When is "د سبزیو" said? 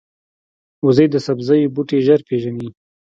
1.11-1.71